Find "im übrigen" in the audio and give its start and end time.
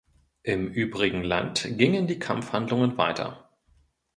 0.41-1.21